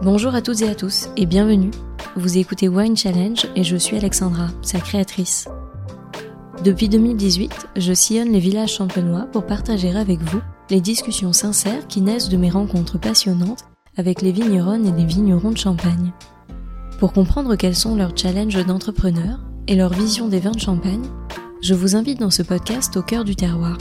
[0.00, 1.72] Bonjour à toutes et à tous et bienvenue.
[2.14, 5.48] Vous écoutez Wine Challenge et je suis Alexandra, sa créatrice.
[6.62, 10.38] Depuis 2018, je sillonne les villages champenois pour partager avec vous
[10.70, 13.64] les discussions sincères qui naissent de mes rencontres passionnantes
[13.96, 16.12] avec les vigneronnes et les vignerons de Champagne.
[17.00, 21.06] Pour comprendre quels sont leurs challenges d'entrepreneurs et leur vision des vins de Champagne,
[21.60, 23.78] je vous invite dans ce podcast au cœur du terroir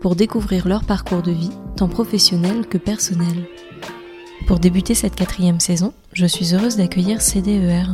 [0.00, 3.46] pour découvrir leur parcours de vie, tant professionnel que personnel.
[4.46, 7.84] Pour débuter cette quatrième saison, je suis heureuse d'accueillir CDER,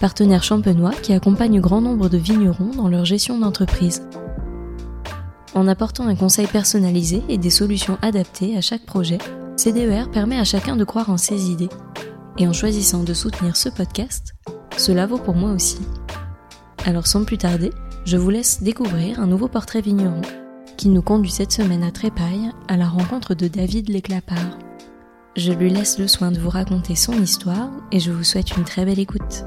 [0.00, 4.02] partenaire champenois qui accompagne grand nombre de vignerons dans leur gestion d'entreprise.
[5.54, 9.18] En apportant un conseil personnalisé et des solutions adaptées à chaque projet,
[9.56, 11.70] CDER permet à chacun de croire en ses idées.
[12.38, 14.34] Et en choisissant de soutenir ce podcast,
[14.76, 15.78] cela vaut pour moi aussi.
[16.86, 17.70] Alors sans plus tarder,
[18.04, 20.22] je vous laisse découvrir un nouveau portrait vigneron
[20.76, 24.58] qui nous conduit cette semaine à Trépaille à la rencontre de David Léclapard.
[25.38, 28.64] Je lui laisse le soin de vous raconter son histoire et je vous souhaite une
[28.64, 29.44] très belle écoute.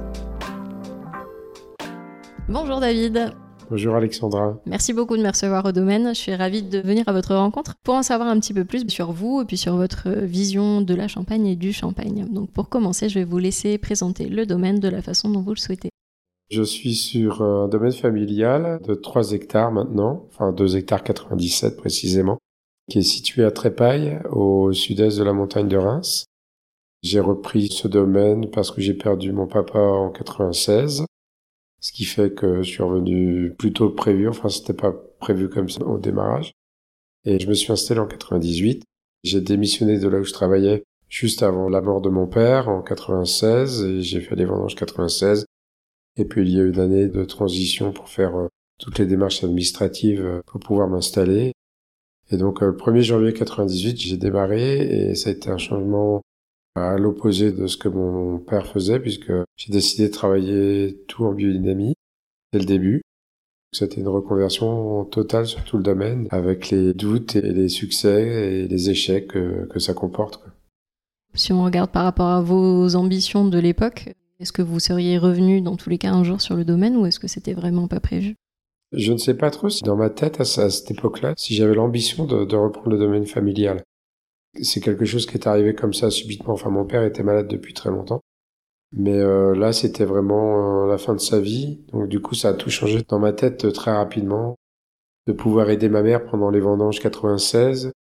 [2.48, 3.34] Bonjour David.
[3.70, 4.58] Bonjour Alexandra.
[4.66, 6.16] Merci beaucoup de me recevoir au domaine.
[6.16, 8.88] Je suis ravie de venir à votre rencontre pour en savoir un petit peu plus
[8.88, 12.26] sur vous et puis sur votre vision de la Champagne et du Champagne.
[12.32, 15.54] Donc pour commencer, je vais vous laisser présenter le domaine de la façon dont vous
[15.54, 15.90] le souhaitez.
[16.50, 22.38] Je suis sur un domaine familial de 3 hectares maintenant, enfin 2 hectares 97 précisément,
[22.90, 26.26] qui est situé à Trépaille, au sud-est de la montagne de Reims.
[27.04, 31.06] J'ai repris ce domaine parce que j'ai perdu mon papa en 96,
[31.80, 35.70] ce qui fait que je suis revenu plus tôt prévu, enfin c'était pas prévu comme
[35.70, 36.52] ça au démarrage.
[37.26, 38.84] Et je me suis installé en 98.
[39.24, 42.82] J'ai démissionné de là où je travaillais juste avant la mort de mon père en
[42.82, 45.46] 96 et j'ai fait les vendanges 96
[46.18, 48.48] et puis il y a eu une année de transition pour faire euh,
[48.80, 51.54] toutes les démarches administratives euh, pour pouvoir m'installer.
[52.32, 56.22] Et donc euh, le 1er janvier 98, j'ai démarré et ça a été un changement
[56.76, 61.34] à l'opposé de ce que mon père faisait puisque j'ai décidé de travailler tout en
[61.34, 61.96] biodynamie
[62.54, 63.02] dès le début.
[63.74, 68.68] C'était une reconversion totale sur tout le domaine avec les doutes et les succès et
[68.68, 70.42] les échecs que, que ça comporte.
[71.34, 75.62] Si on regarde par rapport à vos ambitions de l'époque, est-ce que vous seriez revenu
[75.62, 78.02] dans tous les cas un jour sur le domaine ou est-ce que c'était vraiment pas
[78.02, 78.36] prévu?
[78.92, 82.26] Je ne sais pas trop si dans ma tête à, cette époque-là, si j'avais l'ambition
[82.26, 83.84] de, reprendre le domaine familial.
[84.62, 86.54] C'est quelque chose qui est arrivé comme ça subitement.
[86.54, 88.22] Enfin, mon père était malade depuis très longtemps.
[88.92, 91.86] Mais euh, là, c'était vraiment euh, la fin de sa vie.
[91.94, 94.58] Donc du coup, ça a tout changé dans ma tête euh, très rapidement.
[95.28, 97.94] De pouvoir aider ma mère pendant les vendanges 96.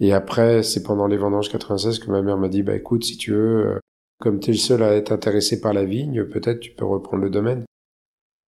[0.00, 3.16] Et après, c'est pendant les vendanges 96 que ma mère m'a dit, bah écoute, si
[3.18, 3.80] tu veux,
[4.20, 7.22] comme tu es le seul à être intéressé par la vigne, peut-être tu peux reprendre
[7.22, 7.64] le domaine.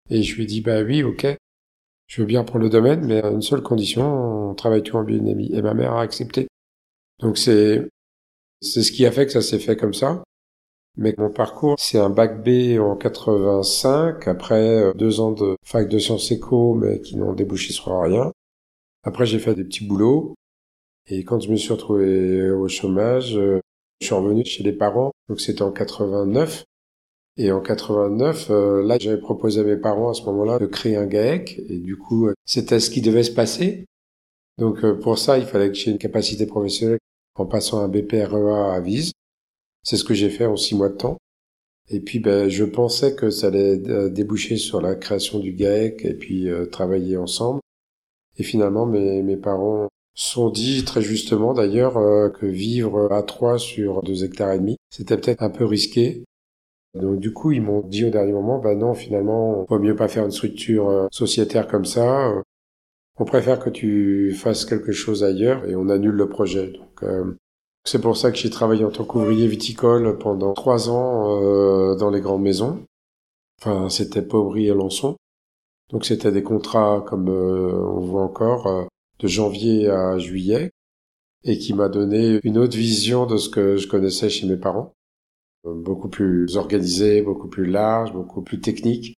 [0.09, 1.26] Et je lui ai dit, bah oui, ok,
[2.06, 5.02] je veux bien prendre le domaine, mais à une seule condition, on travaille tout en
[5.02, 5.50] biodynamie.
[5.52, 6.46] Et ma mère a accepté.
[7.20, 7.88] Donc c'est,
[8.60, 10.22] c'est ce qui a fait que ça s'est fait comme ça.
[10.96, 15.88] Mais mon parcours, c'est un bac B en 85, après euh, deux ans de fac
[15.88, 18.32] de sciences éco, mais qui n'ont débouché sur rien.
[19.02, 20.34] Après, j'ai fait des petits boulots.
[21.08, 23.60] Et quand je me suis retrouvé au chômage, euh,
[24.00, 26.64] je suis revenu chez les parents, donc c'était en 89.
[27.36, 30.97] Et en 89, euh, là, j'avais proposé à mes parents à ce moment-là de créer
[30.97, 33.84] un GAEC, et du coup, euh, c'était ce qui devait se passer.
[34.58, 36.98] Donc euh, pour ça, il fallait que j'ai une capacité professionnelle
[37.34, 39.12] en passant un BPREA à Vise.
[39.82, 41.19] C'est ce que j'ai fait en six mois de temps.
[41.88, 43.76] Et puis, ben, je pensais que ça allait
[44.10, 47.60] déboucher sur la création du GAEC et puis travailler ensemble.
[48.38, 53.58] Et finalement, mes, mes parents sont dit très justement d'ailleurs euh, que vivre à trois
[53.58, 56.24] sur deux hectares et demi, c'était peut-être un peu risqué.
[56.96, 59.96] Donc du coup, ils m'ont dit au dernier moment, bah non, finalement, on vaut mieux
[59.96, 62.32] pas faire une structure euh, sociétaire comme ça.
[63.18, 66.72] On préfère que tu fasses quelque chose ailleurs et on annule le projet.
[66.72, 67.36] Donc euh,
[67.84, 72.20] c'est pour ça que j'ai travaillé en tant qu'ouvrier viticole pendant trois ans dans les
[72.20, 72.80] grandes maisons.
[73.60, 75.16] Enfin, c'était Pauvry et Lançon.
[75.90, 78.88] Donc c'était des contrats comme on voit encore
[79.20, 80.72] de janvier à juillet
[81.44, 84.92] et qui m'a donné une autre vision de ce que je connaissais chez mes parents.
[85.66, 89.16] Beaucoup plus organisé, beaucoup plus large, beaucoup plus technique.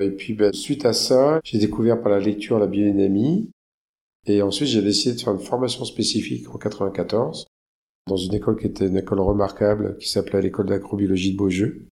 [0.00, 3.50] Et puis, ben, suite à ça, j'ai découvert par la lecture la biodynamie.
[4.26, 7.46] Et ensuite, j'ai décidé de faire une formation spécifique en 94
[8.08, 11.86] dans une école qui était une école remarquable qui s'appelait l'école d'agrobiologie de Beaujeu.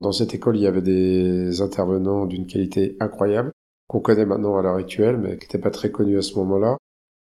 [0.00, 3.52] Dans cette école, il y avait des intervenants d'une qualité incroyable
[3.86, 6.76] qu'on connaît maintenant à l'heure actuelle, mais qui n'était pas très connu à ce moment-là.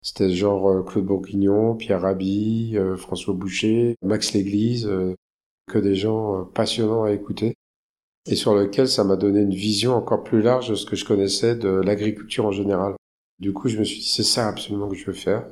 [0.02, 5.14] C'était genre euh, Claude Bourguignon, Pierre Rabhi, euh, François Boucher, Max Léglise, euh,
[5.66, 7.54] que des gens passionnants à écouter,
[8.26, 11.04] et sur lequel ça m'a donné une vision encore plus large de ce que je
[11.04, 12.94] connaissais de l'agriculture en général.
[13.38, 15.46] Du coup, je me suis dit, c'est ça absolument que je veux faire.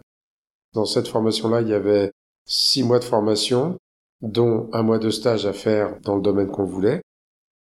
[0.72, 2.12] Dans cette formation-là, il y avait
[2.46, 3.76] six mois de formation,
[4.22, 7.02] dont un mois de stage à faire dans le domaine qu'on voulait,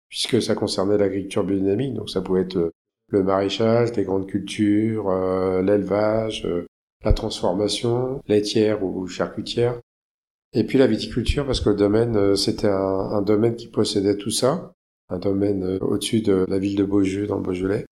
[0.10, 2.72] puisque ça concernait l'agriculture biodynamique, donc ça pouvait être euh,
[3.08, 6.68] le maraîchage, les grandes cultures, euh, l'élevage, euh,
[7.04, 9.80] la transformation, laitière ou charcutière,
[10.54, 14.32] et puis la viticulture, parce que le domaine, c'était un, un, domaine qui possédait tout
[14.32, 14.74] ça,
[15.10, 17.86] un domaine au-dessus de la ville de Beaujeu, dans le Beaujolais.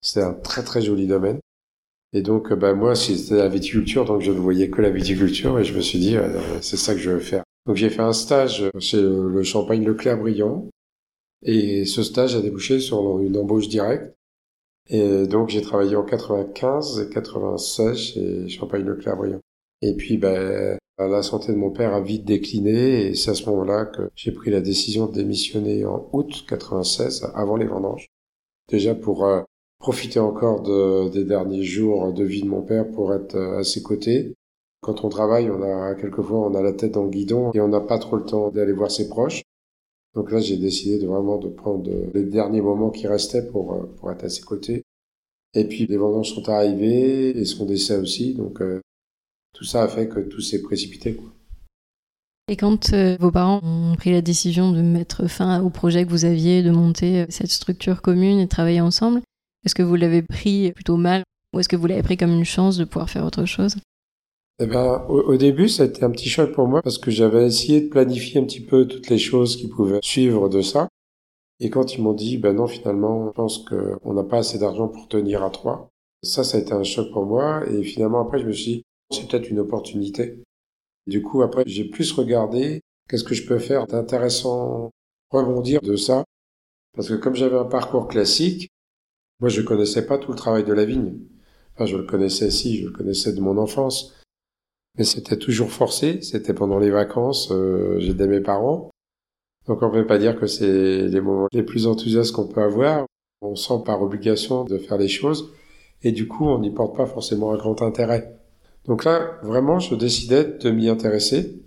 [0.00, 1.38] C'était un très très joli domaine.
[2.12, 5.64] Et donc, bah, moi, c'était la viticulture, donc je ne voyais que la viticulture, et
[5.64, 6.16] je me suis dit,
[6.60, 7.44] c'est ça que je veux faire.
[7.66, 10.68] Donc j'ai fait un stage chez le Champagne Leclerc Brillant,
[11.42, 14.14] et ce stage a débouché sur une embauche directe.
[14.88, 19.40] Et donc j'ai travaillé en 95 et 96 chez Champagne Leclerc Brillant.
[19.82, 23.48] Et puis ben, la santé de mon père a vite décliné et c'est à ce
[23.50, 28.08] moment-là que j'ai pris la décision de démissionner en août 96, avant les vendanges.
[28.68, 29.42] Déjà pour euh,
[29.78, 33.64] profiter encore de, des derniers jours de vie de mon père pour être euh, à
[33.64, 34.34] ses côtés.
[34.80, 37.68] Quand on travaille, on a quelquefois on a la tête dans le guidon et on
[37.68, 39.42] n'a pas trop le temps d'aller voir ses proches.
[40.14, 43.86] Donc là, j'ai décidé de vraiment de prendre les derniers moments qui restaient pour, euh,
[43.98, 44.82] pour être à ses côtés.
[45.54, 48.62] Et puis les vendanges sont arrivées et son décès aussi, donc
[49.52, 51.14] tout ça a fait que tout s'est précipité.
[51.14, 51.32] Quoi.
[52.48, 56.10] Et quand euh, vos parents ont pris la décision de mettre fin au projet que
[56.10, 59.22] vous aviez, de monter cette structure commune et de travailler ensemble,
[59.64, 61.22] est-ce que vous l'avez pris plutôt mal
[61.52, 63.76] ou est-ce que vous l'avez pris comme une chance de pouvoir faire autre chose?
[64.58, 67.10] Eh ben, au, au, début, ça a été un petit choc pour moi parce que
[67.10, 70.88] j'avais essayé de planifier un petit peu toutes les choses qui pouvaient suivre de ça.
[71.60, 74.88] Et quand ils m'ont dit, ben non, finalement, je pense qu'on n'a pas assez d'argent
[74.88, 75.90] pour tenir à trois.
[76.22, 77.62] Ça, ça a été un choc pour moi.
[77.70, 80.38] Et finalement, après, je me suis dit, c'est peut-être une opportunité.
[81.06, 84.90] du coup, après, j'ai plus regardé qu'est-ce que je peux faire d'intéressant,
[85.30, 86.24] rebondir de ça.
[86.94, 88.68] Parce que comme j'avais un parcours classique,
[89.40, 91.18] moi, je connaissais pas tout le travail de la vigne.
[91.74, 94.14] Enfin, je le connaissais si, je le connaissais de mon enfance.
[94.98, 98.90] Mais c'était toujours forcé, c'était pendant les vacances, euh, j'aidais mes parents.
[99.66, 102.62] Donc on ne peut pas dire que c'est les moments les plus enthousiastes qu'on peut
[102.62, 103.06] avoir.
[103.40, 105.52] On sent par obligation de faire les choses
[106.02, 108.36] et du coup on n'y porte pas forcément un grand intérêt.
[108.86, 111.62] Donc là, vraiment, je décidais de m'y intéresser.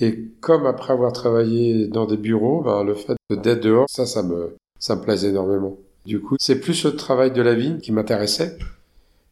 [0.00, 4.22] Et comme après avoir travaillé dans des bureaux, ben, le fait d'être dehors, ça, ça
[4.22, 5.76] me, ça me plaisait énormément.
[6.04, 8.58] Du coup, c'est plus le travail de la vigne qui m'intéressait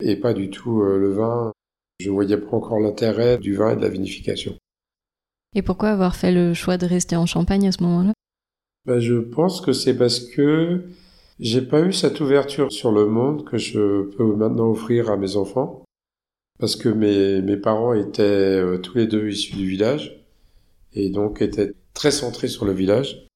[0.01, 1.53] et pas du tout euh, le vin
[2.01, 4.57] je ne voyais pas encore l'intérêt du vin et de la vinification.
[5.55, 8.13] Et pourquoi avoir fait le choix de rester en Champagne à ce moment-là?
[8.87, 10.83] Ben, Je pense que c'est parce que
[11.39, 15.37] j'ai pas eu cette ouverture sur le monde que je peux maintenant offrir à mes
[15.37, 15.85] enfants.
[16.61, 20.25] Parce que mes, mes parents étaient euh, tous les deux issus du village
[20.93, 23.27] et donc étaient très centrés sur le village.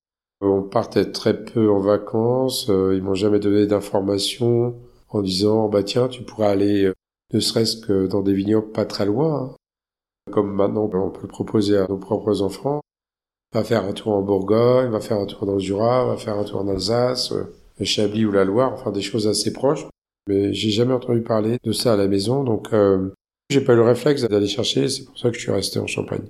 [0.41, 4.75] On partait très peu en vacances, euh, ils m'ont jamais donné d'informations
[5.09, 6.93] en disant bah tiens tu pourrais aller euh,
[7.33, 9.35] ne serait-ce que dans des vignobles pas très loin.
[9.35, 9.55] Hein.
[10.31, 12.81] Comme maintenant, on peut le proposer à nos propres enfants.
[13.53, 16.37] Va faire un tour en Bourgogne, va faire un tour dans le Jura, va faire
[16.37, 17.47] un tour en Alsace, le
[17.81, 19.87] euh, Chablis ou la Loire, enfin des choses assez proches.
[20.27, 23.09] Mais j'ai jamais entendu parler de ça à la maison, donc euh,
[23.49, 25.87] j'ai pas eu le réflexe d'aller chercher, c'est pour ça que je suis resté en
[25.87, 26.27] Champagne.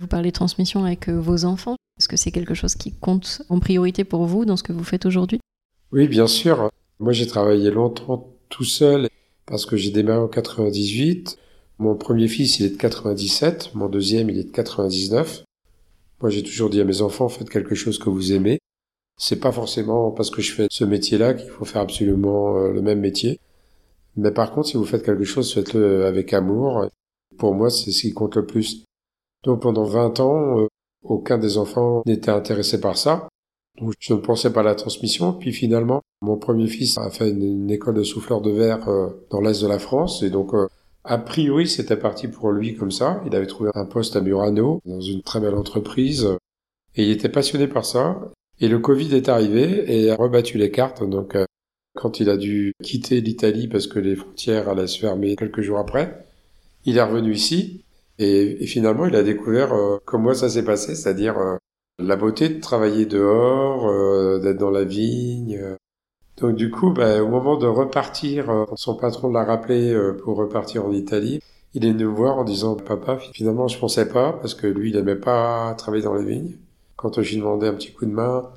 [0.00, 1.76] Vous parlez de transmission avec euh, vos enfants.
[1.98, 4.84] Est-ce que c'est quelque chose qui compte en priorité pour vous dans ce que vous
[4.84, 5.40] faites aujourd'hui?
[5.90, 6.70] Oui, bien sûr.
[7.00, 9.08] Moi, j'ai travaillé longtemps tout seul
[9.46, 11.38] parce que j'ai démarré en 98.
[11.78, 15.42] Mon premier fils, il est de 97, mon deuxième, il est de 99.
[16.20, 18.58] Moi, j'ai toujours dit à mes enfants, faites quelque chose que vous aimez.
[19.22, 22.82] C'est pas forcément parce que je fais ce métier-là qu'il faut faire absolument euh, le
[22.82, 23.38] même métier.
[24.16, 26.86] Mais par contre, si vous faites quelque chose, faites-le avec amour.
[27.38, 28.84] Pour moi, c'est ce qui compte le plus.
[29.44, 30.66] Donc pendant 20 ans, euh,
[31.04, 33.28] aucun des enfants n'était intéressé par ça.
[33.80, 35.34] Donc je ne pensais pas à la transmission.
[35.34, 39.40] Puis finalement, mon premier fils a fait une, école de souffleur de verre euh, dans
[39.40, 40.24] l'est de la France.
[40.24, 40.50] Et donc,
[41.04, 43.22] a priori, c'était parti pour lui comme ça.
[43.24, 46.26] Il avait trouvé un poste à Murano, dans une très belle entreprise.
[46.96, 48.18] Et il était passionné par ça.
[48.62, 51.06] Et le Covid est arrivé et a rebattu les cartes.
[51.06, 51.44] Donc, euh,
[51.94, 55.78] quand il a dû quitter l'Italie parce que les frontières allaient se fermer quelques jours
[55.78, 56.24] après,
[56.86, 57.84] il est revenu ici.
[58.18, 59.74] Et, finalement, il a découvert
[60.06, 61.58] comment ça s'est passé, c'est-à-dire
[61.98, 65.60] la beauté de travailler dehors, euh, d'être dans la vigne.
[66.38, 70.36] Donc du coup, bah, au moment de repartir, euh, son patron l'a rappelé euh, pour
[70.36, 71.40] repartir en Italie.
[71.74, 74.90] Il est venu me voir en disant papa finalement je pensais pas parce que lui
[74.90, 76.56] il aimait pas travailler dans les vignes.
[77.02, 78.48] Quand je lui demandais un petit coup de main,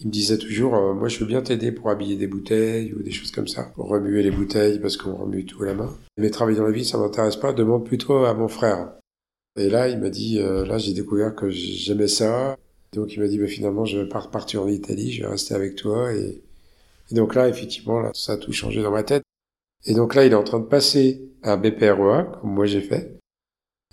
[0.00, 3.10] il me disait toujours moi je veux bien t'aider pour habiller des bouteilles ou des
[3.10, 5.92] choses comme ça, pour remuer les bouteilles parce qu'on remue tout à la main.
[6.18, 8.92] Mais travailler dans la vigne ça m'intéresse pas, demande plutôt à mon frère.
[9.56, 12.56] Et là, il m'a dit, euh, là, j'ai découvert que j'aimais ça.
[12.94, 15.54] Donc, il m'a dit, bah, finalement, je vais pas repartir en Italie, je vais rester
[15.54, 16.12] avec toi.
[16.14, 16.42] Et,
[17.10, 19.22] donc là, effectivement, ça a tout changé dans ma tête.
[19.84, 23.18] Et donc là, il est en train de passer un BPREA, comme moi j'ai fait.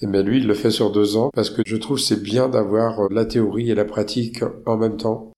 [0.01, 2.48] Et bien lui, il le fait sur deux ans parce que je trouve c'est bien
[2.48, 5.32] d'avoir la théorie et la pratique en même temps.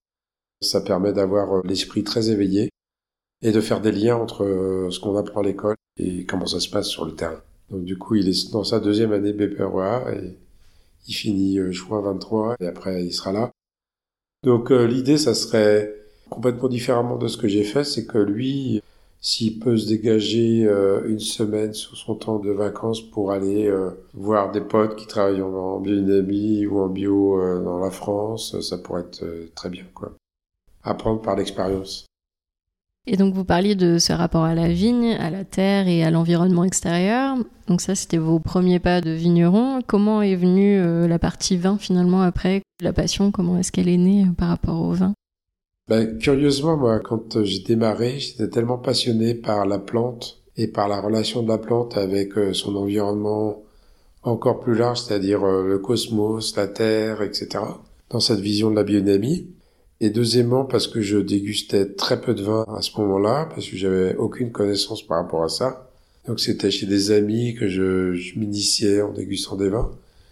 [0.62, 2.70] Ça permet d'avoir l'esprit très éveillé
[3.42, 6.70] et de faire des liens entre ce qu'on apprend à l'école et comment ça se
[6.70, 7.42] passe sur le terrain.
[7.72, 10.38] Donc du coup, il est dans sa deuxième année BPREA et
[11.08, 13.52] il finit juin 23 et après il sera là.
[14.44, 15.96] Donc l'idée, ça serait
[16.30, 18.82] complètement différemment de ce que j'ai fait, c'est que lui,
[19.22, 23.92] s'il peut se dégager euh, une semaine sur son temps de vacances pour aller euh,
[24.16, 28.80] voir des potes qui travaillent en, biodynamie ou en bio euh, dans la France, ça
[28.80, 29.24] pourrait être
[29.54, 30.14] très bien, quoi.
[30.84, 32.08] Apprendre par l'expérience.
[33.08, 36.10] Et donc vous parliez de ce rapport à la vigne, à la terre et à
[36.10, 37.36] l'environnement extérieur.
[37.68, 39.82] Donc ça, c'était vos premiers pas de vigneron.
[39.86, 42.62] Comment est venue la partie vin finalement après?
[42.80, 45.14] La passion, comment est-ce qu'elle est née par rapport au vin?
[45.88, 51.02] Ben, curieusement, moi, quand j'ai démarré, j'étais tellement passionné par la plante et par la
[51.02, 53.64] relation de la plante avec euh, son environnement
[54.24, 57.64] encore plus large, c'est-à-dire euh, le cosmos, la Terre, etc.,
[58.10, 59.48] dans cette vision de la biodynamie.
[60.00, 63.78] Et deuxièmement, parce que je dégustais très peu de vin à ce moment-là, parce que
[63.78, 65.90] j'avais aucune connaissance par rapport à ça.
[66.28, 69.92] Donc c'était chez des amis que je, je m'initiais en dégustant des vins.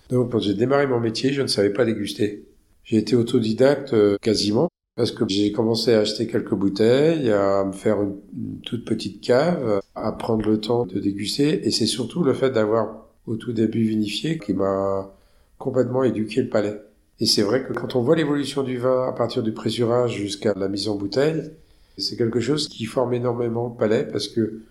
[0.10, 2.46] Donc quand j'ai démarré mon métier, je ne savais pas déguster.
[2.84, 7.72] J'ai été autodidacte euh, quasiment parce que j'ai commencé à acheter quelques bouteilles, à me
[7.72, 8.18] faire une,
[8.66, 13.08] toute petite cave, à prendre le temps de déguster, et c'est surtout le fait d'avoir
[13.26, 15.10] au tout début vinifié qui m'a
[15.58, 16.82] complètement éduqué le palais.
[17.22, 20.54] Et c'est vrai que quand on voit l'évolution du vin à partir du pressurage jusqu'à
[20.54, 21.50] la mise en bouteille,
[21.98, 24.64] c'est quelque chose qui forme énormément le palais parce que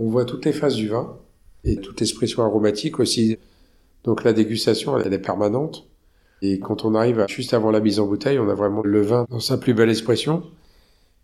[0.00, 1.16] on voit toutes les phases du vin
[1.62, 3.38] et toute l'expression aromatique aussi.
[4.02, 5.86] Donc la dégustation, elle est permanente.
[6.42, 9.26] Et quand on arrive juste avant la mise en bouteille, on a vraiment le vin
[9.30, 10.42] dans sa plus belle expression.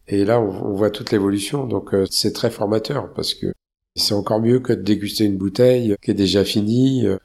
[0.09, 1.67] Et là, on, voit toute l'évolution.
[1.67, 3.53] Donc euh, c'est très formateur parce que
[3.97, 7.07] c'est encore mieux que de déguster une bouteille qui est déjà finie.
[7.07, 7.19] Euh,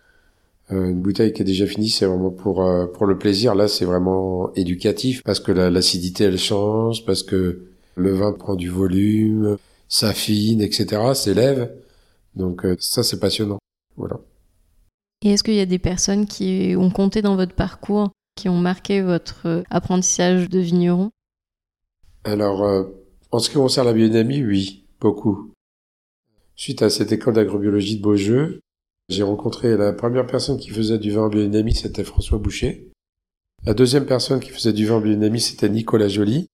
[0.71, 3.55] une bouteille qui est déjà finie, c'est vraiment pour euh, pour le plaisir.
[3.55, 7.63] Là, c'est vraiment éducatif parce que l'acidité elle change, parce que
[7.95, 11.71] le vin prend du volume, s'affine, etc., s'élève.
[12.35, 13.57] Donc ça, c'est passionnant.
[13.97, 14.19] Voilà.
[15.21, 18.57] Et est-ce qu'il y a des personnes qui ont compté dans votre parcours, qui ont
[18.57, 21.11] marqué votre euh, apprentissage de vigneron?
[22.23, 22.83] Alors, euh,
[23.31, 25.51] en ce qui concerne la biodynamie, oui, beaucoup.
[26.55, 28.61] Suite à cette école d'agrobiologie de Beaujeu,
[29.09, 32.89] j'ai rencontré la première personne qui faisait du vin en biodynamie, c'était François Boucher.
[33.65, 36.47] La deuxième personne qui faisait du vin en biodynamie, c'était Nicolas Joly.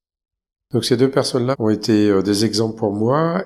[0.74, 3.46] Donc ces deux personnes-là ont été euh, des exemples pour moi.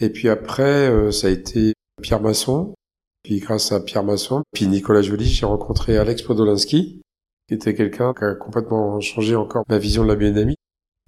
[0.00, 2.74] Et puis après, ça a été Pierre Masson,
[3.22, 7.02] puis grâce à Pierre Masson, puis Nicolas Joly, j'ai rencontré Alex Podolansky,
[7.48, 10.56] qui était quelqu'un qui a complètement changé encore ma vision de la biodynamie.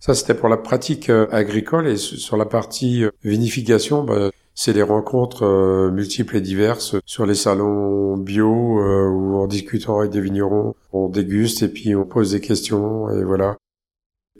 [0.01, 4.73] Ça, c'était pour la pratique euh, agricole et sur la partie euh, vinification, bah, c'est
[4.73, 10.23] les rencontres euh, multiples et diverses sur les salons bio où en discutant avec des
[10.23, 13.57] vignerons, on déguste et puis on pose des questions et voilà.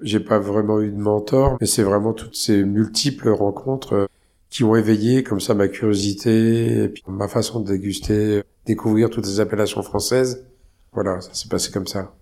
[0.03, 4.09] J'ai pas vraiment eu de mentor, mais c'est vraiment toutes ces multiples rencontres
[4.51, 9.27] qui ont éveillé comme ça ma curiosité et puis ma façon de déguster, découvrir toutes
[9.27, 10.45] les appellations françaises.
[10.93, 12.15] Voilà, ça s'est passé comme ça.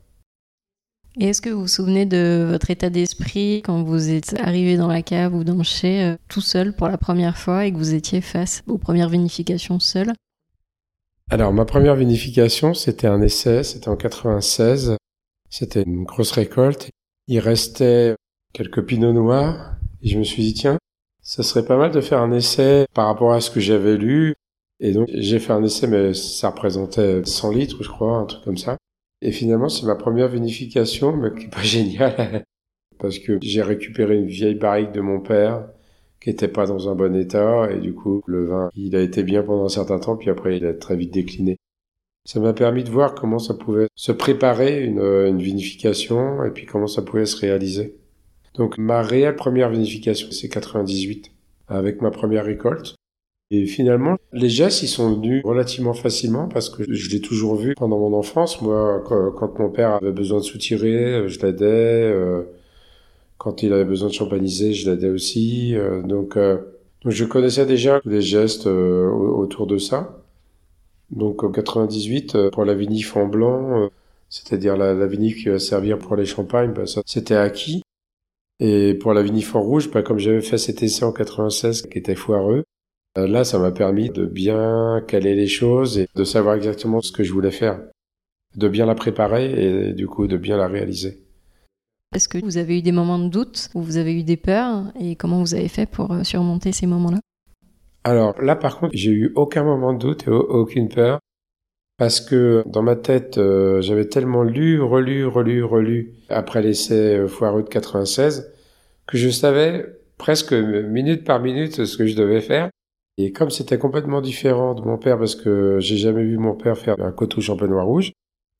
[1.19, 4.87] Et est-ce que vous vous souvenez de votre état d'esprit quand vous êtes arrivé dans
[4.87, 7.79] la cave ou dans le chai euh, tout seul pour la première fois et que
[7.79, 10.13] vous étiez face aux premières vinifications seul
[11.31, 14.97] Alors ma première vinification, c'était un essai, c'était en 96.
[15.51, 16.91] C'était une grosse récolte.
[17.27, 18.15] Il restait
[18.53, 20.79] quelques pinots noirs et je me suis dit tiens,
[21.29, 24.35] ça serait pas mal de faire un essai par rapport à ce que j'avais lu.
[24.81, 28.43] Et donc, j'ai fait un essai, mais ça représentait 100 litres, je crois, un truc
[28.45, 28.79] comme ça.
[29.21, 32.45] Et finalement, c'est ma première vinification, mais qui est pas géniale.
[32.99, 35.69] parce que j'ai récupéré une vieille barrique de mon père,
[36.19, 39.23] qui était pas dans un bon état, et du coup, le vin, il a été
[39.23, 41.59] bien pendant un certain temps, puis après, il a très vite décliné.
[42.25, 46.65] Ça m'a permis de voir comment ça pouvait se préparer une, une vinification, et puis
[46.65, 47.99] comment ça pouvait se réaliser.
[48.59, 51.31] Donc ma réelle première vinification, c'est 98,
[51.69, 52.97] avec ma première récolte.
[53.51, 57.75] Et finalement, les gestes, ils sont venus relativement facilement parce que je l'ai toujours vu
[57.75, 58.61] pendant mon enfance.
[58.61, 61.65] Moi, quand mon père avait besoin de soutirer, je l'aidais.
[61.65, 62.43] Euh,
[63.39, 65.75] quand il avait besoin de champagniser, je l'aidais aussi.
[65.77, 66.59] Euh, donc, euh,
[67.07, 70.19] je connaissais déjà les gestes autour de ça.
[71.11, 73.89] Donc en 98, pour la vinif en blanc,
[74.29, 77.83] c'est-à-dire la, la vinif qui va servir pour les champagnes, ben ça c'était acquis.
[78.61, 82.17] Et pour la vinifort rouge, bah, comme j'avais fait cet essai en 96 qui était
[82.17, 82.65] foireux,
[83.17, 87.13] euh, là, ça m'a permis de bien caler les choses et de savoir exactement ce
[87.13, 87.81] que je voulais faire,
[88.57, 91.19] de bien la préparer et du coup de bien la réaliser.
[92.15, 94.85] Est-ce que vous avez eu des moments de doute ou vous avez eu des peurs
[94.99, 97.21] et comment vous avez fait pour euh, surmonter ces moments-là?
[98.05, 101.21] Alors là, par contre, j'ai eu aucun moment de doute et aucune peur.
[101.99, 107.29] Parce que dans ma tête, euh, j'avais tellement lu, relu, relu, relu après l'essai euh,
[107.29, 108.53] foireux de 96
[109.07, 109.85] que je savais
[110.17, 112.71] presque minute par minute ce que je devais faire.
[113.19, 116.79] Et comme c'était complètement différent de mon père, parce que j'ai jamais vu mon père
[116.79, 118.13] faire un coteau champenois rouge,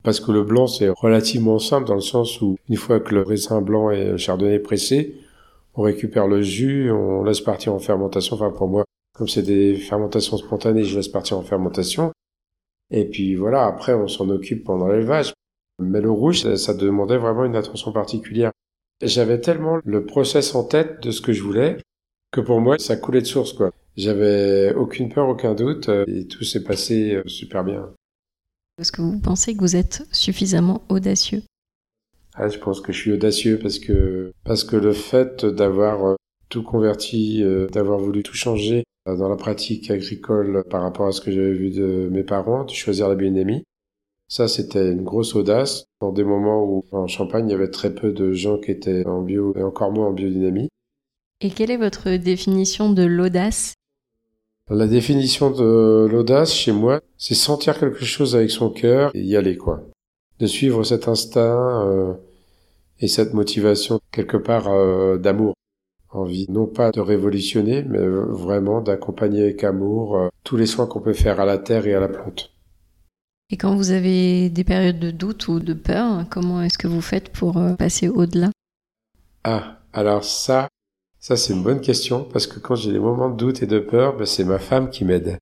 [0.03, 3.21] parce que le blanc c'est relativement simple dans le sens où une fois que le
[3.21, 5.15] raisin blanc et le chardonnay pressé,
[5.75, 8.35] on récupère le jus, on laisse partir en fermentation.
[8.35, 8.83] Enfin pour moi,
[9.15, 12.11] comme c'est des fermentations spontanées, je laisse partir en fermentation.
[12.91, 15.33] Et puis voilà, après on s'en occupe pendant l'élevage.
[15.81, 18.51] Mais le rouge, ça, demandait vraiment une attention particulière.
[19.01, 21.77] J'avais tellement le process en tête de ce que je voulais
[22.31, 23.71] que pour moi ça coulait de source quoi.
[23.95, 27.89] J'avais aucune peur, aucun doute et tout s'est passé euh, super bien.
[28.79, 31.41] Est-ce que vous pensez que vous êtes suffisamment audacieux?
[32.35, 36.15] Ah, je pense que je suis audacieux parce que parce que le fait d'avoir euh,
[36.49, 38.83] tout converti, euh, d'avoir voulu tout changer
[39.15, 42.71] dans la pratique agricole par rapport à ce que j'avais vu de mes parents, de
[42.71, 43.63] choisir la biodynamie,
[44.27, 47.93] ça c'était une grosse audace dans des moments où en Champagne il y avait très
[47.93, 50.69] peu de gens qui étaient en bio et encore moins en biodynamie.
[51.41, 53.73] Et quelle est votre définition de l'audace?
[54.69, 59.35] La définition de l'audace chez moi, c'est sentir quelque chose avec son cœur et y
[59.35, 59.81] aller quoi.
[60.39, 62.13] De suivre cet instinct, euh,
[62.99, 65.53] et cette motivation quelque part euh, d'amour.
[66.11, 71.01] Envie non pas de révolutionner, mais vraiment d'accompagner avec amour euh, tous les soins qu'on
[71.01, 72.51] peut faire à la terre et à la plante.
[73.51, 77.01] Et quand vous avez des périodes de doute ou de peur, comment est-ce que vous
[77.01, 78.49] faites pour euh, passer au-delà?
[79.43, 80.67] Ah, alors ça,
[81.19, 83.79] ça c'est une bonne question parce que quand j'ai des moments de doute et de
[83.79, 85.37] peur, ben, c'est ma femme qui m'aide.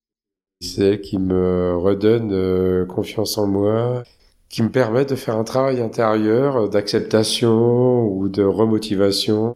[0.59, 4.03] C'est elle qui me redonne confiance en moi
[4.49, 9.55] qui me permet de faire un travail intérieur d'acceptation ou de remotivation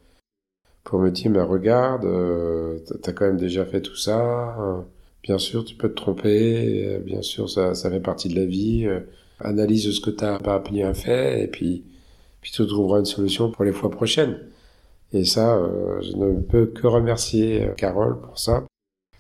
[0.92, 4.20] pour me dire mais regarde euh, t'as quand même déjà fait tout ça
[4.60, 4.86] hein.
[5.24, 8.46] bien sûr tu peux te tromper euh, bien sûr ça, ça fait partie de la
[8.46, 9.00] vie euh,
[9.40, 11.86] analyse ce que t'as pas bien fait et puis
[12.42, 14.38] puis tu trouveras une solution pour les fois prochaines
[15.14, 18.66] et ça euh, je ne peux que remercier Carole pour ça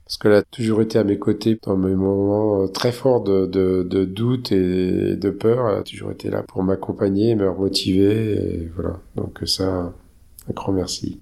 [0.03, 4.03] parce qu'elle a toujours été à mes côtés dans mes moments très forts de, de,
[4.03, 5.69] doute et de peur.
[5.69, 8.33] Elle a toujours été là pour m'accompagner, me remotiver.
[8.33, 8.99] Et voilà.
[9.15, 9.93] Donc ça,
[10.49, 11.21] un grand merci.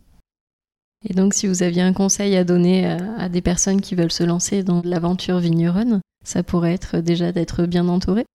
[1.07, 4.23] Et donc, si vous aviez un conseil à donner à, des personnes qui veulent se
[4.23, 8.25] lancer dans l'aventure vigneronne, ça pourrait être déjà d'être bien entouré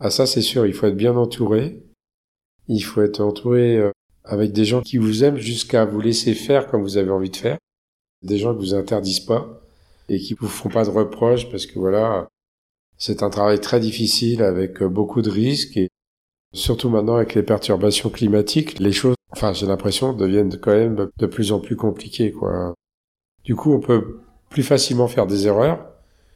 [0.00, 1.82] Ah ça, c'est sûr, il faut être bien entouré.
[2.68, 3.92] Il faut être entouré euh,
[4.24, 7.36] avec des gens qui vous aiment jusqu'à vous laisser faire comme vous avez envie de
[7.36, 7.58] faire.
[8.22, 9.62] Des gens qui vous interdisent pas
[10.08, 12.28] et qui vous font pas de reproches parce que voilà,
[12.98, 15.88] c'est un travail très difficile avec euh, beaucoup de risques et
[16.52, 21.26] surtout maintenant avec les perturbations climatiques, les choses, enfin j'ai l'impression, deviennent quand même de
[21.26, 22.74] plus en plus compliquées quoi.
[23.44, 24.20] Du coup, on peut
[24.50, 25.86] plus facilement faire des erreurs.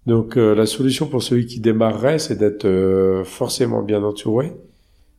[0.07, 4.53] Donc euh, la solution pour celui qui démarrerait, c'est d'être euh, forcément bien entouré,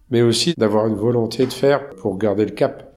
[0.09, 2.95] mais aussi d'avoir une volonté de faire pour garder le cap.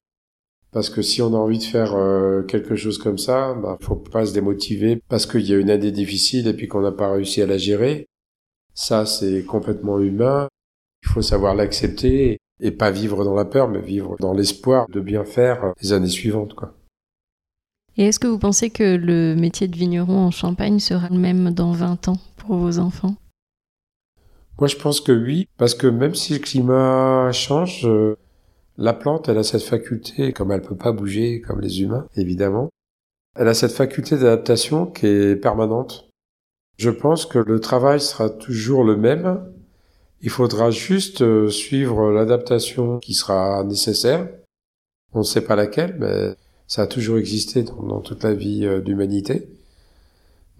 [0.70, 3.96] Parce que si on a envie de faire euh, quelque chose comme ça, bah, faut
[3.96, 7.12] pas se démotiver parce qu'il y a une année difficile et puis qu'on n'a pas
[7.12, 8.06] réussi à la gérer.
[8.74, 10.48] Ça, c'est complètement humain.
[11.04, 15.00] Il faut savoir l'accepter et pas vivre dans la peur, mais vivre dans l'espoir de
[15.00, 16.74] bien faire les années suivantes, quoi.
[17.96, 21.50] Et est-ce que vous pensez que le métier de vigneron en Champagne sera le même
[21.50, 23.14] dans 20 ans pour vos enfants?
[24.58, 28.16] Moi, je pense que oui, parce que même si le climat change, euh,
[28.76, 32.70] la plante, elle a cette faculté, comme elle peut pas bouger comme les humains, évidemment,
[33.36, 36.08] elle a cette faculté d'adaptation qui est permanente.
[36.76, 39.44] Je pense que le travail sera toujours le même.
[40.20, 44.28] Il faudra juste euh, suivre l'adaptation qui sera nécessaire.
[45.12, 46.34] On ne sait pas laquelle, mais
[46.66, 49.48] ça a toujours existé dans, toute la vie euh, d'humanité.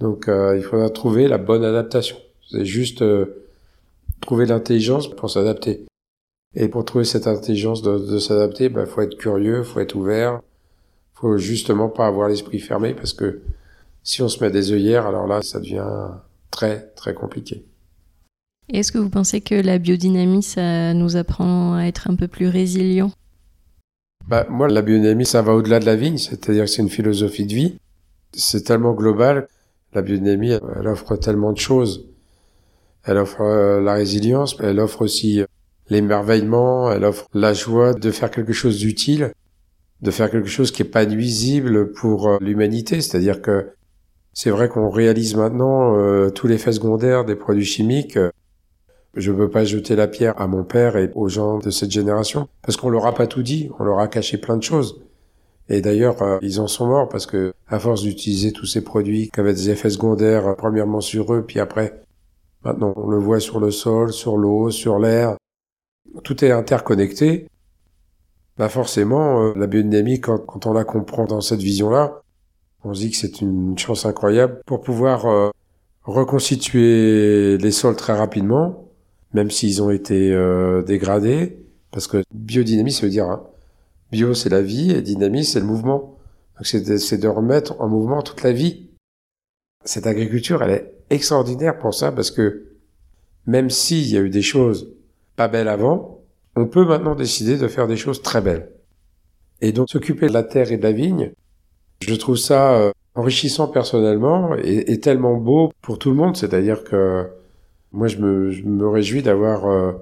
[0.01, 2.17] Donc euh, il faudra trouver la bonne adaptation.
[2.51, 3.03] C'est juste
[4.21, 5.87] trouver l'intelligence pour s'adapter.
[6.55, 10.41] Et pour trouver cette intelligence de, s'adapter, il bah, faut être curieux, faut être ouvert,
[11.15, 13.41] faut justement pas avoir l'esprit fermé parce que
[14.03, 16.11] si on se met des œillères, alors là, ça devient
[16.51, 17.65] très très compliqué.
[18.73, 22.49] Est-ce que vous pensez que la biodynamie, ça nous apprend à être un peu plus
[22.49, 23.13] résilient
[24.27, 27.45] bah, Moi, la biodynamie, ça va au-delà de la vigne, c'est-à-dire que c'est une philosophie
[27.45, 27.77] de vie.
[28.33, 29.49] C'est tellement global.
[29.93, 32.07] La biodynamie, elle offre tellement de choses.
[33.05, 35.45] Elle offre euh, la résilience, elle offre aussi
[35.91, 39.33] l'émerveillement, elle offre la joie de faire quelque chose d'utile,
[40.01, 43.03] de faire quelque chose qui est pas nuisible pour euh, l'humanité.
[43.03, 43.69] C'est-à-dire que
[44.33, 48.19] c'est vrai qu'on réalise maintenant euh, tous les effets secondaires des produits chimiques.
[49.17, 51.91] Je ne peux pas jeter la pierre à mon père et aux gens de cette
[51.91, 55.01] génération parce qu'on leur a pas tout dit, on leur a caché plein de choses.
[55.69, 59.31] Et d'ailleurs, euh, ils en sont morts parce que à force d'utiliser tous ces produits
[59.33, 62.05] qui avaient des effets secondaires, premièrement sur eux, puis après
[62.65, 65.37] Maintenant, on le voit sur le sol, sur l'eau, sur l'air.
[66.23, 67.47] Tout est interconnecté.
[68.57, 72.23] Bah forcément, euh, la biodynamie, quand, quand, on la comprend dans cette vision-là,
[72.85, 75.51] on se dit que c'est une chance incroyable pour pouvoir euh,
[76.05, 78.84] reconstituer les sols très rapidement,
[79.35, 81.59] même s'ils ont été euh, dégradés,
[81.91, 83.47] parce que biodynamie, ça veut dire hein,
[84.11, 86.19] bio, c'est la vie, et dynamie, c'est le mouvement.
[86.57, 88.89] Donc c'est de, de remettre en mouvement toute la vie.
[89.85, 92.77] Cette agriculture, elle est extraordinaire pour ça, parce que
[93.47, 94.95] même s'il y a eu des choses
[95.37, 96.23] pas belles avant,
[96.57, 98.71] on peut maintenant décider de faire des choses très belles.
[99.61, 101.33] Et donc s'occuper de la terre et de la vigne,
[102.01, 106.37] je trouve ça euh, enrichissant personnellement et, tellement beau pour tout le monde.
[106.37, 107.29] C'est-à-dire que
[107.95, 109.93] moi, je me, réjouis d'avoir euh,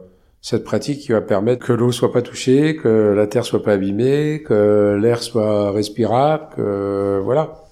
[0.41, 3.75] cette pratique qui va permettre que l'eau soit pas touchée, que la terre soit pas
[3.75, 7.65] abîmée, que l'air soit respirable, que voilà.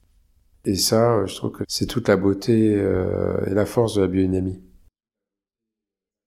[0.67, 4.09] Et ça, je trouve que c'est toute la beauté euh, et la force de la
[4.09, 4.61] biodynamie.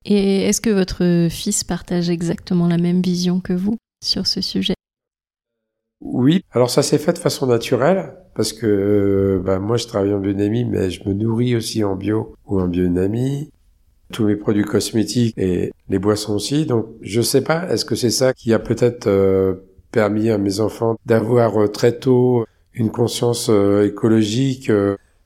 [0.06, 4.74] Et est-ce que votre fils partage exactement la même vision que vous sur ce sujet?
[6.02, 10.20] Oui, alors ça s'est fait de façon naturelle parce que bah, moi je travaille en
[10.20, 13.53] biodynamie mais je me nourris aussi en bio ou en biodynamie.
[14.14, 16.66] Tous mes produits cosmétiques et les boissons aussi.
[16.66, 19.56] Donc je sais pas, est-ce que c'est ça qui a peut-être euh,
[19.92, 24.72] permis à mes enfants d'avoir euh, très tôt une conscience euh, écologique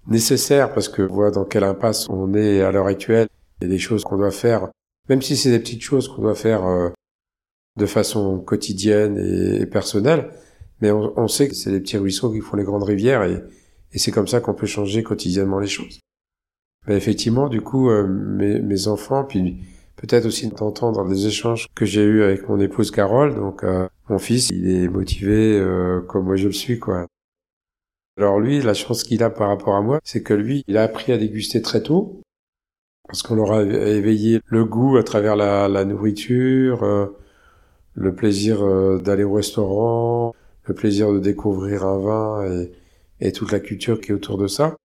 [0.07, 0.73] nécessaire?
[0.73, 3.27] Parce que voit dans quelle impasse on est à l'heure actuelle
[3.59, 4.69] il y a des choses qu'on doit faire,
[5.09, 6.89] même si c'est des petites choses qu'on doit faire euh,
[7.77, 10.29] de façon quotidienne et, personnelle,
[10.81, 13.41] mais on, sait que c'est les petits ruisseaux qui font les grandes rivières et,
[13.95, 15.99] c'est comme ça qu'on peut changer quotidiennement les choses.
[16.87, 19.57] Mais effectivement, du coup, euh, mes, enfants, puis
[19.97, 24.19] peut-être aussi d'entendre des échanges que j'ai eus avec mon épouse Carole, donc euh, mon
[24.19, 25.61] fils, il est motivé
[26.07, 27.07] comme moi je le suis, quoi.
[28.17, 30.83] Alors lui, la chance qu'il a par rapport à moi, c'est que lui, il a
[30.83, 32.21] appris à déguster très tôt,
[33.07, 37.07] parce qu'on aura éveillé le goût à travers la, la nourriture, euh,
[37.93, 40.33] le plaisir euh, d'aller au restaurant,
[40.65, 42.71] le plaisir de découvrir un vin et,
[43.27, 44.75] et toute la culture qui est autour de ça.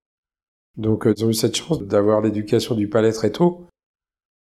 [0.77, 3.67] Donc euh, ils ont eu cette chance d'avoir l'éducation du palais très tôt.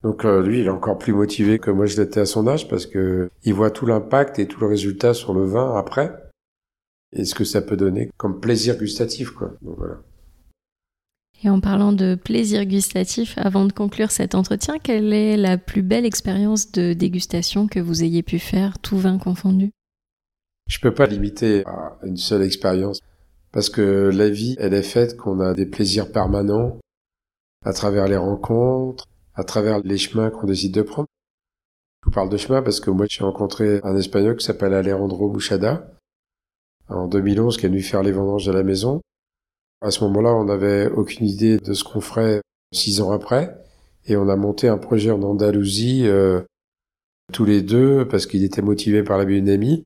[0.03, 2.87] Donc lui, il est encore plus motivé que moi je l'étais à son âge parce
[2.87, 6.11] que il voit tout l'impact et tout le résultat sur le vin après
[7.13, 9.53] et ce que ça peut donner comme plaisir gustatif quoi.
[9.61, 9.97] Donc voilà.
[11.43, 15.81] Et en parlant de plaisir gustatif, avant de conclure cet entretien, quelle est la plus
[15.81, 19.71] belle expérience de dégustation que vous ayez pu faire, tout vin confondu?
[20.67, 22.99] Je peux pas limiter à une seule expérience,
[23.51, 26.79] parce que la vie, elle est faite qu'on a des plaisirs permanents
[27.65, 31.07] à travers les rencontres, à travers les chemins qu'on décide de prendre.
[32.03, 35.29] Je vous parle de chemin parce que moi, j'ai rencontré un Espagnol qui s'appelle Alejandro
[35.29, 35.91] Bouchada
[36.87, 39.01] en 2011 qui est venu faire les vendanges à la maison.
[39.81, 42.41] À ce moment-là, on n'avait aucune idée de ce qu'on ferait
[42.73, 43.55] six ans après.
[44.05, 46.41] Et on a monté un projet en Andalousie euh,
[47.31, 49.83] tous les deux parce qu'il était motivé par la biodynamie.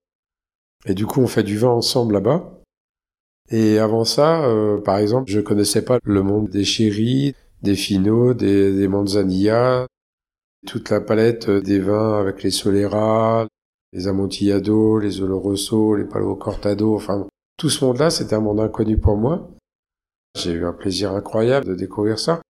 [0.85, 2.61] Et du coup, on fait du vin ensemble là-bas.
[3.49, 8.35] Et avant ça, euh, par exemple, je connaissais pas le monde des chéris, des finos,
[8.35, 9.87] des, des manzanillas,
[10.65, 13.47] toute la palette des vins avec les Solera,
[13.93, 17.27] les Amontillado, les Oloroso, les Palo Cortado, enfin,
[17.57, 19.49] tout ce monde-là, c'était un monde inconnu pour moi.
[20.35, 22.41] J'ai eu un plaisir incroyable de découvrir ça.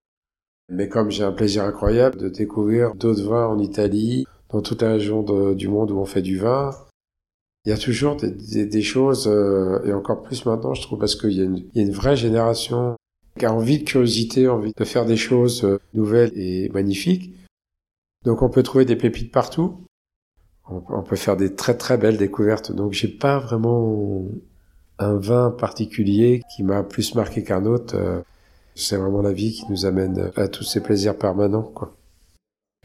[0.70, 4.94] Mais comme j'ai un plaisir incroyable de découvrir d'autres vins en Italie, dans toute la
[4.94, 5.22] région
[5.54, 6.72] du monde où on fait du vin,
[7.66, 11.32] il y a toujours des, choses, euh, et encore plus maintenant, je trouve, parce qu'il
[11.32, 12.96] y, y, a une vraie génération
[13.40, 17.34] qui a envie de curiosité, envie de faire des choses euh, nouvelles et magnifiques.
[18.24, 19.78] Donc on peut trouver des pépites partout.
[20.68, 22.72] On, peut faire des très très belles découvertes.
[22.72, 24.26] Donc j'ai pas vraiment
[24.98, 27.96] un vin particulier qui m'a plus marqué qu'un autre.
[27.96, 28.22] Euh,
[28.74, 31.96] c'est vraiment la vie qui nous amène à tous ces plaisirs permanents, quoi.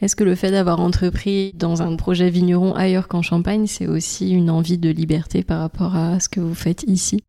[0.00, 4.30] Est-ce que le fait d'avoir entrepris dans un projet vigneron ailleurs qu'en Champagne, c'est aussi
[4.30, 7.22] une envie de liberté par rapport à ce que vous faites ici?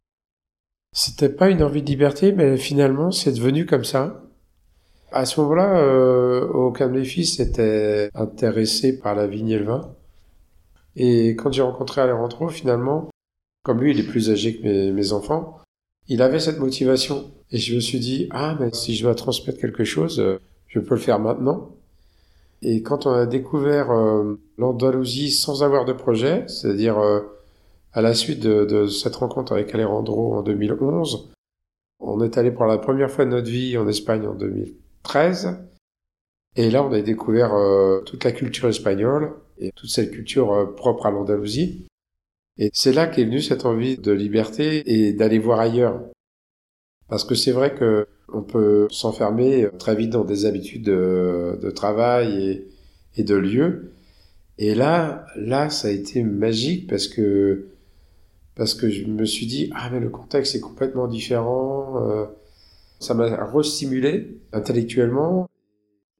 [0.93, 4.23] C'était pas une envie de liberté, mais finalement, c'est devenu comme ça.
[5.12, 9.65] À ce moment-là, euh, aucun de mes fils était intéressé par la vigne et le
[9.65, 9.93] vin.
[10.95, 13.10] Et quand j'ai rencontré Alejandro, finalement,
[13.63, 15.57] comme lui, il est plus âgé que mes, enfants,
[16.07, 17.31] il avait cette motivation.
[17.51, 20.79] Et je me suis dit, ah, mais si je dois transmettre quelque chose, euh, je
[20.79, 21.75] peux le faire maintenant.
[22.62, 27.21] Et quand on a découvert euh, l'Andalousie sans avoir de projet, c'est-à-dire euh,
[27.93, 31.32] à la suite de, cette rencontre avec Alejandro en 2011,
[32.00, 35.60] on est allé pour la première fois de notre vie en Espagne en 2013.
[36.56, 37.54] Et là, on a découvert
[38.06, 41.86] toute la culture espagnole et toute cette culture propre à l'Andalousie.
[42.58, 46.02] Et c'est là qu'est venue cette envie de liberté et d'aller voir ailleurs.
[47.08, 52.65] Parce que c'est vrai que on peut s'enfermer très vite dans des habitudes de, travail
[53.17, 53.91] et, de lieu.
[54.58, 57.67] Et là, là, ça a été magique parce que
[58.56, 62.06] parce que je me suis dit ah mais le contexte est complètement différent.
[62.06, 62.26] Euh,
[63.00, 65.50] ça m'a restimulé intellectuellement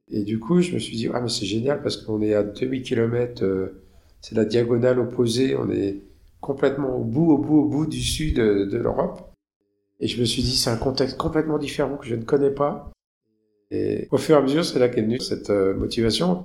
[0.10, 2.43] et du coup je me suis dit ah mais c'est génial parce qu'on est à
[2.43, 3.82] 2000 km, euh,
[4.21, 6.02] c'est la diagonale opposée, on est
[6.39, 9.30] complètement au bout, au bout, au bout du sud de l'Europe.
[10.01, 12.91] Et je me suis dit, c'est un contexte complètement différent que je ne connais pas.
[13.69, 16.43] Et au fur et à mesure, c'est là qu'est venue cette euh, motivation.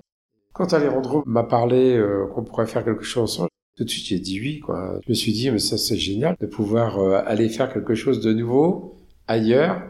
[0.53, 4.19] Quand Alejandro m'a parlé euh, qu'on pourrait faire quelque chose ensemble, tout de suite j'ai
[4.19, 4.61] dit oui.
[5.05, 8.21] Je me suis dit, mais ça c'est génial de pouvoir euh, aller faire quelque chose
[8.21, 8.95] de nouveau
[9.27, 9.83] ailleurs.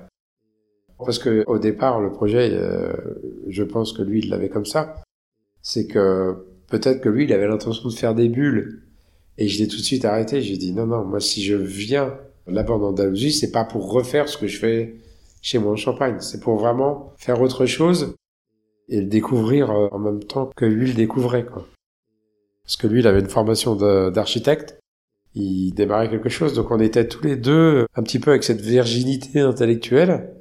[0.98, 2.58] Parce que au départ, le projet,
[3.48, 4.94] je pense que lui, il l'avait comme ça.
[5.60, 8.82] C'est que peut-être que lui, il avait l'intention de faire des bulles.
[9.36, 10.40] Et je l'ai tout de suite arrêté.
[10.40, 14.28] J'ai dit, non, non, moi, si je viens Là-bas en Andalousie, c'est pas pour refaire
[14.28, 14.96] ce que je fais
[15.42, 16.18] chez moi en Champagne.
[16.20, 18.14] C'est pour vraiment faire autre chose
[18.88, 21.66] et le découvrir euh, en même temps que lui le découvrait, quoi.
[22.64, 23.76] Parce que lui, il avait une formation
[24.10, 24.78] d'architecte.
[25.34, 26.54] Il démarrait quelque chose.
[26.54, 30.34] Donc on était tous les deux un petit peu avec cette virginité intellectuelle.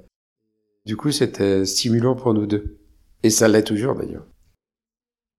[0.85, 2.79] Du coup, c'était stimulant pour nous deux.
[3.21, 4.25] Et ça l'est toujours d'ailleurs.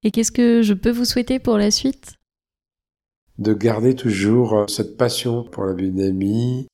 [0.05, 2.14] Et qu'est-ce que je peux vous souhaiter pour la suite?
[3.38, 6.68] De garder toujours euh, cette passion pour la biodynamie,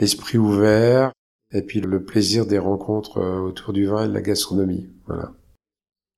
[0.00, 1.12] l'esprit ouvert,
[1.52, 4.88] et puis le plaisir des rencontres euh, autour du vin et de la gastronomie.
[5.06, 5.32] Voilà.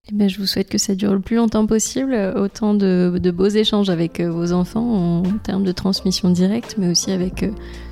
[0.09, 3.31] Eh ben, je vous souhaite que ça dure le plus longtemps possible, autant de, de
[3.33, 7.45] beaux échanges avec euh, vos enfants en termes de transmission directe, mais aussi avec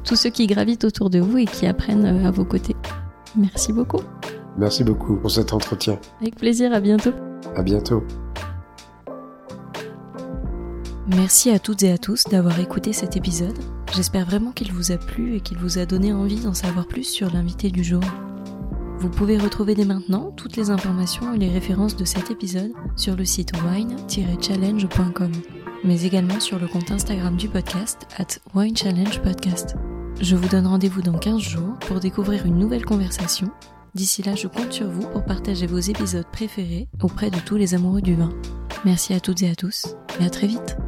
[0.05, 2.77] tous ceux qui gravitent autour de vous et qui apprennent à vos côtés.
[3.37, 4.01] Merci beaucoup.
[4.57, 5.99] Merci beaucoup pour cet entretien.
[6.21, 7.11] Avec plaisir, à bientôt.
[7.57, 8.05] À bientôt.
[11.07, 13.59] Merci à toutes et à tous d'avoir écouté cet épisode.
[13.95, 17.05] J'espère vraiment qu'il vous a plu et qu'il vous a donné envie d'en savoir plus
[17.05, 18.01] sur l'invité du jour.
[18.99, 23.17] Vous pouvez retrouver dès maintenant toutes les informations et les références de cet épisode sur
[23.17, 25.33] le site wine-challenge.com,
[25.85, 29.77] mais également sur le compte Instagram du podcast at winechallengepodcast.
[30.23, 33.51] Je vous donne rendez-vous dans 15 jours pour découvrir une nouvelle conversation.
[33.95, 37.75] D'ici là, je compte sur vous pour partager vos épisodes préférés auprès de tous les
[37.75, 38.31] amoureux du vin.
[38.87, 40.79] Merci à toutes et à tous, et à très vite